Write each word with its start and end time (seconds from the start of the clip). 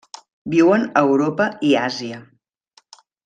Viuen 0.53 0.85
a 0.87 1.03
Europa 1.09 1.47
i 1.71 1.77
Àsia. 1.83 2.19